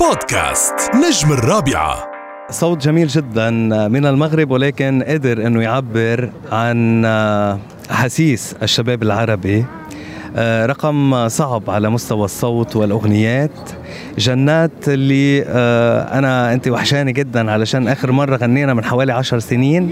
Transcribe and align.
بودكاست 0.00 0.74
نجم 0.94 1.32
الرابعة. 1.32 2.10
صوت 2.50 2.82
جميل 2.82 3.06
جدا 3.08 3.50
من 3.88 4.06
المغرب 4.06 4.50
ولكن 4.50 5.04
قدر 5.08 5.46
إنه 5.46 5.62
يعبر 5.62 6.30
عن 6.52 7.04
احاسيس 7.90 8.56
الشباب 8.62 9.02
العربي. 9.02 9.64
آه، 10.36 10.66
رقم 10.66 11.28
صعب 11.28 11.70
على 11.70 11.90
مستوى 11.90 12.24
الصوت 12.24 12.76
والأغنيات. 12.76 13.70
جنات 14.18 14.88
اللي 14.88 15.44
آه، 15.46 16.18
أنا 16.18 16.52
أنت 16.52 16.68
وحشاني 16.68 17.12
جدا 17.12 17.50
علشان 17.50 17.88
آخر 17.88 18.12
مرة 18.12 18.36
غنينا 18.36 18.74
من 18.74 18.84
حوالي 18.84 19.12
عشر 19.12 19.38
سنين. 19.38 19.90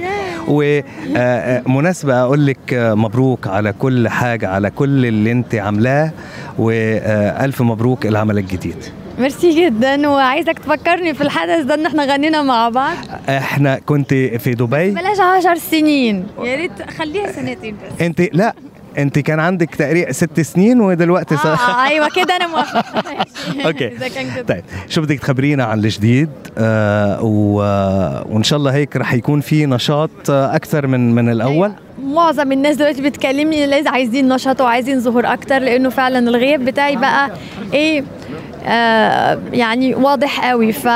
ومناسبه 0.49 2.23
أقول 2.23 2.47
لك 2.47 2.75
مبروك 2.75 3.47
على 3.47 3.73
كل 3.73 4.09
حاجة 4.09 4.49
على 4.49 4.71
كل 4.71 5.07
اللي 5.07 5.33
أنت 5.33 5.55
عاملاه. 5.55 6.11
والف 6.59 7.63
مبروك 7.63 8.07
العمل 8.07 8.39
الجديد. 8.39 8.85
ميرسي 9.19 9.67
جدا 9.67 10.09
وعايزك 10.09 10.59
تفكرني 10.59 11.15
في 11.15 11.21
الحدث 11.21 11.65
ده 11.65 11.75
إن 11.75 11.87
إحنا 11.87 12.05
غنينا 12.05 12.43
مع 12.43 12.69
بعض. 12.69 12.97
إحنا 13.29 13.79
كنت 13.87 14.15
في 14.15 14.55
دبي. 14.55 14.91
بلاش 14.91 15.21
عشر 15.21 15.55
سنين 15.55 16.27
يا 16.43 16.57
ريت 16.57 16.91
خليها 16.99 17.33
سنتين 17.33 17.75
بس. 17.77 18.03
أنت 18.03 18.21
لا 18.33 18.55
أنت 18.99 19.19
كان 19.19 19.41
عندك 19.41 19.75
تقريبا 19.75 20.13
ست 20.13 20.41
سنين 20.41 20.81
ودلوقتي 20.81 21.35
آه, 21.35 21.39
آه 21.49 21.87
أيوه 21.87 22.09
كده 22.17 22.37
أنا 22.37 22.47
موافقه 22.47 23.03
okay. 23.67 23.87
إذا 23.89 24.09
كان 24.09 24.35
كده. 24.35 24.43
طيب 24.55 24.65
شو 24.89 25.01
بدك 25.03 25.19
تخبرينا 25.19 25.65
عن 25.65 25.79
الجديد؟ 25.79 26.29
آه 26.59 27.19
و... 27.23 27.55
وإن 28.35 28.43
شاء 28.43 28.59
الله 28.59 28.75
هيك 28.75 28.97
رح 28.97 29.13
يكون 29.15 29.41
في 29.41 29.67
نشاط 29.67 30.31
أكثر 30.31 30.87
من 30.87 31.15
من 31.15 31.29
الأول. 31.29 31.53
أيوة. 31.53 31.77
معظم 32.05 32.53
الناس 32.53 32.77
دلوقتي 32.77 33.03
بتكلمني 33.03 33.67
لازم 33.67 33.89
عايزين 33.89 34.29
نشاط 34.29 34.61
وعايزين 34.61 35.01
ظهور 35.01 35.33
أكتر 35.33 35.59
لأنه 35.59 35.89
فعلا 35.89 36.19
الغياب 36.19 36.65
بتاعي 36.65 36.97
بقى 36.97 37.31
إيه 37.73 38.01
آه 38.01 38.05
يعني 39.53 39.95
واضح 39.95 40.51
قوي. 40.51 40.73
ف 40.73 40.89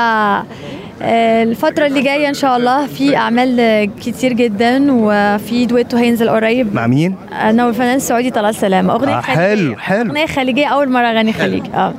آه، 1.03 1.43
الفترة 1.43 1.85
اللي 1.85 2.01
جاية 2.01 2.29
إن 2.29 2.33
شاء 2.33 2.57
الله 2.57 2.87
في 2.87 3.15
أعمال 3.17 3.89
كتير 4.01 4.33
جدا 4.33 4.87
وفي 4.91 5.65
دويتو 5.65 5.97
هينزل 5.97 6.29
قريب. 6.29 6.75
مع 6.75 6.87
مين؟ 6.87 7.15
أنا 7.41 7.65
والفنان 7.65 7.95
السعودي 7.95 8.31
طلال 8.31 8.55
سلامة 8.55 8.93
أغنية 8.93 9.17
آه 9.17 9.21
حلو 9.21 9.75
حلو. 9.77 10.09
أغنية 10.09 10.25
خليجية 10.25 10.67
أول 10.67 10.89
مرة 10.89 11.07
أغني 11.07 11.33
خليجي. 11.33 11.69
آه. 11.73 11.93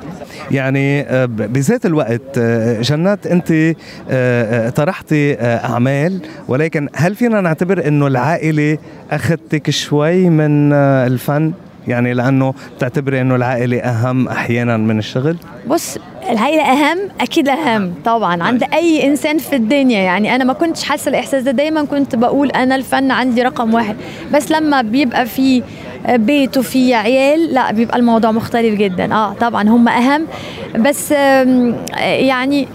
يعني 0.50 1.00
آه، 1.00 1.24
بذات 1.24 1.86
الوقت 1.86 2.38
جنات 2.80 3.26
أنت 3.26 3.76
طرحتي 4.76 5.34
أعمال 5.40 6.20
ولكن 6.48 6.88
هل 6.94 7.14
فينا 7.14 7.40
نعتبر 7.40 7.86
إنه 7.88 8.06
العائلة 8.06 8.78
أخذتك 9.10 9.70
شوي 9.70 10.30
من 10.30 10.72
الفن؟ 10.72 11.52
يعني 11.88 12.14
لأنه 12.14 12.54
بتعتبري 12.76 13.20
إنه 13.20 13.34
العائلة 13.36 13.78
أهم 13.78 14.28
أحيانا 14.28 14.76
من 14.76 14.98
الشغل؟ 14.98 15.36
بص 15.66 15.98
العائلة 16.30 16.62
أهم 16.62 16.98
أكيد 17.20 17.48
أهم 17.48 17.94
طبعا. 18.04 18.42
عند 18.42 18.62
أي 18.74 19.06
إنسان 19.06 19.38
في 19.38 19.56
الدنيا 19.56 19.98
يعني 19.98 20.34
أنا 20.34 20.44
ما 20.44 20.52
كنتش 20.52 20.84
حاسة 20.84 21.08
الإحساس 21.08 21.42
ده. 21.42 21.50
دايما 21.50 21.84
كنت 21.84 22.16
بقول 22.16 22.50
أنا 22.50 22.74
الفن 22.76 23.10
عندي 23.10 23.42
رقم 23.42 23.74
واحد. 23.74 23.96
بس 24.34 24.52
لما 24.52 24.82
بيبقى 24.82 25.26
في 25.26 25.62
بيت 26.08 26.58
وفي 26.58 26.94
عيال 26.94 27.54
لا 27.54 27.72
بيبقى 27.72 27.98
الموضوع 27.98 28.30
مختلف 28.32 28.74
جدا. 28.74 29.14
آه 29.14 29.32
طبعا 29.32 29.68
هم 29.68 29.88
أهم. 29.88 30.26
بس 30.78 31.10
يعني 32.00 32.68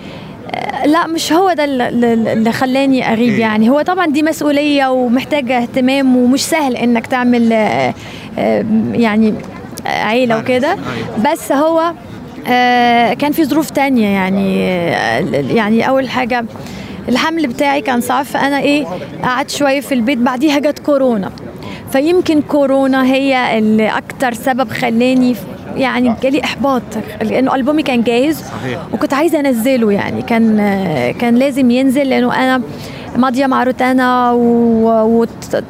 لا 0.86 1.08
مش 1.08 1.34
هو 1.34 1.54
ده 1.54 1.66
اللي 1.66 2.52
خلاني 2.52 3.14
أغيب 3.14 3.40
يعني. 3.40 3.70
هو 3.70 3.82
طبعا 3.82 4.06
دي 4.06 4.24
مسؤولية 4.24 4.88
ومحتاجة 4.88 5.58
اهتمام 5.62 6.18
ومش 6.18 6.46
سهل 6.46 6.76
إنك 6.76 7.08
تعمل 7.08 7.52
يعني 8.94 9.34
عيلة 9.86 10.40
وكده. 10.40 10.72
أيوة. 10.72 11.32
بس 11.32 11.52
هو 11.52 11.94
كان 13.20 13.32
في 13.32 13.46
ظروف 13.46 13.70
تانية 13.70 14.08
يعني 14.08 14.66
يعني 15.56 15.90
أول 15.90 16.10
حاجة 16.10 16.46
الحمل 17.10 17.48
بتاعي 17.48 17.82
كان 17.82 18.02
صعب. 18.02 18.26
فأنا 18.26 18.60
إيه 18.60 18.86
قعدت 19.24 19.50
شوية 19.50 19.82
في 19.82 19.94
البيت. 19.94 20.18
بعديها 20.18 20.60
جت 20.60 20.80
كورونا. 20.80 21.32
فيمكن 21.92 22.42
كورونا 22.42 23.06
هي 23.06 23.58
اللي 23.58 23.90
أكتر 23.90 24.34
سبب 24.34 24.72
خلاني 24.72 25.36
يعني 25.78 26.14
جالي 26.24 26.44
احباط 26.44 26.82
لأنه 27.22 27.56
ألبومي 27.56 27.84
كان 27.84 28.04
جاهز 28.04 28.44
صحيح. 28.44 28.80
وكنت 28.94 29.14
عايزة 29.14 29.40
أنزله 29.40 29.92
يعني 29.92 30.22
كان 30.22 30.58
كان 31.20 31.36
لازم 31.36 31.72
ينزل 31.72 32.10
لأنه 32.10 32.36
أنا 32.36 32.62
ماضية 33.18 33.46
مع 33.46 33.64
روتانا 33.64 34.32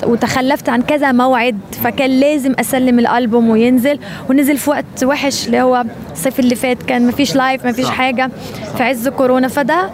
وتخلفت 0.03 0.69
عن 0.69 0.81
كذا 0.81 1.11
موعد 1.11 1.57
فكان 1.83 2.09
لازم 2.09 2.53
أسلم 2.59 2.99
الألبوم 2.99 3.49
وينزل. 3.49 3.99
ونزل 4.29 4.57
في 4.57 4.69
وقت 4.69 5.03
وحش 5.03 5.45
اللي 5.47 5.61
هو 5.61 5.83
الصيف 6.11 6.39
اللي 6.39 6.55
فات 6.55 6.83
كان 6.83 7.07
مفيش 7.07 7.35
live 7.35 7.65
مفيش 7.65 7.89
حاجة 7.89 8.29
في 8.77 8.83
عز 8.83 9.07
كورونا. 9.07 9.47
فده 9.47 9.89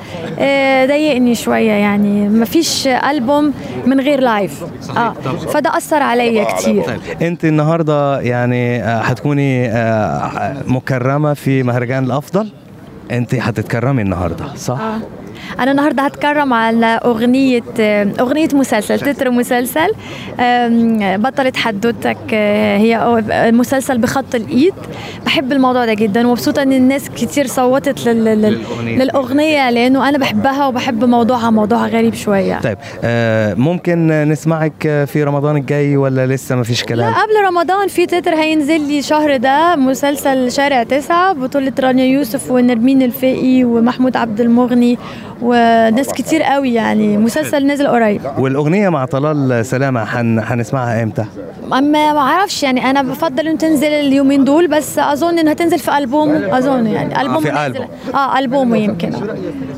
ضايقني 0.88 1.36
شوية 1.36 1.72
يعني. 1.72 2.30
مفيش 2.30 2.88
ألبوم 2.88 3.54
من 3.86 4.00
غير 4.00 4.20
live 4.20 4.64
آه. 4.98 5.14
فده 5.54 5.78
أثر 5.78 6.04
عليا 6.04 6.44
كتير. 6.44 6.84
طيب. 6.84 7.00
أنت 7.22 7.46
النهارده 7.46 8.22
يعني 8.22 8.82
هتكوني 8.82 9.70
مكرمة 10.68 11.34
في 11.34 11.64
مهرجان 11.64 12.04
الأفضل؟ 12.04 12.50
انت 13.14 13.36
هتتكرمي 13.36 14.02
النهارده 14.02 14.56
صح؟ 14.56 14.80
آه. 14.80 14.98
أنا 15.60 15.72
النهارده 15.72 16.04
هتكرم 16.04 16.54
على 16.54 16.86
أغنية 16.86 17.62
أغنية 18.20 18.48
مسلسل 18.54 19.00
تتر 19.00 19.32
مسلسل 19.32 19.88
بطلة 21.18 21.52
حدوتك 21.56 22.18
هي 22.34 23.22
مسلسل 23.52 23.98
بخط 23.98 24.36
الإيد 24.36 24.74
بحب 25.26 25.52
الموضوع 25.52 25.86
ده 25.86 25.94
جدا 25.94 26.28
ومبسوطة 26.28 26.64
إن 26.64 26.74
الناس 26.74 27.10
كتير 27.10 27.48
صوتت 27.48 28.08
للأغنية. 28.08 28.98
للأغنية 28.98 29.70
لأنه 29.70 30.10
أنا 30.10 30.18
بحبها 30.18 30.68
وبحب 30.68 31.04
موضوعها 31.06 31.50
موضوعها 31.50 31.88
غريب 31.88 32.14
شوية 32.14 32.60
طيب 32.60 32.78
ممكن 33.60 34.08
نسمعك 34.30 35.06
في 35.08 35.24
رمضان 35.24 35.56
الجاي 35.58 35.98
ولا 35.98 36.26
لسه 36.28 36.56
ما 36.56 36.64
فيش 36.64 36.84
كلام 36.84 37.10
لا 37.12 37.22
قبل 37.22 37.48
رمضان 37.48 37.88
في 37.88 38.06
تتر 38.06 38.36
هينزل 38.36 38.82
لي 38.88 39.02
شهر 39.02 39.38
ده 39.38 39.76
مسلسل 39.76 40.52
شارع 40.52 40.84
تسعة 40.84 41.34
بطولة 41.34 41.74
رانيا 41.80 42.06
يوسف 42.06 42.52
ونرمين 42.52 43.02
الفقي 43.04 43.64
ومحمود 43.64 44.18
عبد 44.18 44.42
المغني 44.42 44.98
وناس 45.42 46.08
كتير 46.14 46.44
قوي 46.44 46.74
يعني. 46.74 47.18
مسلسل 47.18 47.66
نازل 47.68 47.88
قريب. 47.88 48.22
والأغنية 48.38 48.90
مع 48.90 49.06
طلال 49.06 49.66
سلامة 49.66 50.06
حن 50.06 50.40
هنسمعها 50.40 51.04
إمتى؟ 51.04 51.26
أما 51.74 52.14
ما 52.14 52.20
أعرفش 52.20 52.64
يعني. 52.64 52.90
أنا 52.90 53.02
بفضل 53.02 53.48
ان 53.48 53.58
تنزل 53.58 53.88
اليومين 53.88 54.44
دول 54.44 54.68
بس 54.68 55.00
أظن 55.00 55.40
إنها 55.40 55.54
تنزل 55.54 55.80
في 55.80 55.98
ألبوم 55.98 56.30
أظن 56.30 56.86
يعني. 56.88 57.22
ألبوم 57.22 57.36
آه 57.36 57.40
في 57.40 57.66
ألبوم. 57.66 57.88
آه 58.16 58.40
ألبوم 58.40 58.76
يمكن. 58.76 59.12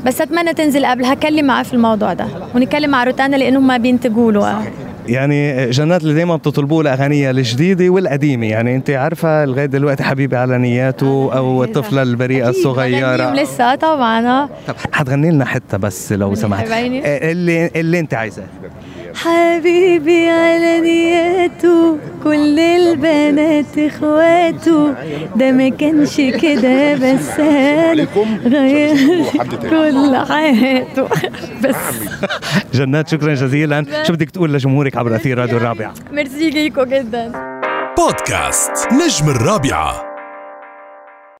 بس 0.06 0.20
أتمنى 0.20 0.54
تنزل 0.54 0.86
قبل 0.86 1.04
هكلم 1.04 1.44
معاه 1.46 1.62
في 1.62 1.74
الموضوع 1.74 2.12
ده 2.12 2.26
ونتكلم 2.54 2.90
مع 2.90 3.04
روتانا 3.04 3.36
لأنهم 3.36 3.66
ما 3.66 3.76
بينتجوا 3.76 4.32
له. 4.32 4.62
يعني 5.08 5.70
جنات 5.70 6.02
اللي 6.02 6.14
دايما 6.14 6.36
بتطلبوا 6.36 6.82
له 6.82 6.92
اغانيها 6.92 7.30
الجديدة 7.30 7.88
والقديمة. 7.88 8.46
يعني 8.46 8.76
أنت 8.76 8.90
عارفة 8.90 9.44
لغاية 9.44 9.66
دلوقتي 9.66 10.02
حبيبي 10.04 10.36
على 10.36 10.58
نياته 10.58 11.30
أو 11.36 11.64
الطفلة 11.64 12.02
البريئة 12.02 12.48
الصغيرة. 12.48 13.34
لسه 13.34 13.74
طبعا 13.74 14.26
آه. 14.26 14.48
طب 14.68 14.74
حتغني 14.92 15.30
لنا 15.30 15.44
حتة 15.44 15.78
بس 15.78 16.12
لو 16.12 16.34
سمحت. 16.34 16.66
اللي 16.70 17.70
اللي 17.76 17.98
أنت 17.98 18.14
عايزاه 18.14 18.44
حبيبي 19.16 20.28
على 20.28 20.80
نياته 20.80 21.98
كل 22.24 22.58
البنات 22.58 23.78
إخواته. 23.78 24.94
ده 25.36 25.50
ما 25.52 25.68
كانش 25.68 26.16
كده 26.16 26.94
بس 26.94 27.40
غير 28.46 29.24
كل 29.70 30.16
حياته. 30.16 31.08
بس. 31.64 31.76
جنات 32.78 33.08
شكرا 33.08 33.34
جزيلا. 33.34 34.04
شو 34.06 34.12
بدك 34.12 34.30
تقول 34.30 34.54
لجمهورك 34.54 34.96
عبر 34.96 35.16
أثير 35.16 35.38
راديو 35.38 35.56
الرابعة؟ 35.56 35.94
ميرسي 36.12 36.50
ليكو 36.50 36.84
جدا. 36.84 37.32
بودكاست 37.98 38.88
نجم 38.92 39.30
الرابعة. 39.30 40.05